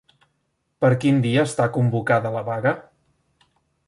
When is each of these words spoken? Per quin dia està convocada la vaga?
Per 0.85 0.89
quin 1.03 1.19
dia 1.25 1.43
està 1.49 1.67
convocada 1.75 2.31
la 2.37 2.43
vaga? 2.51 2.73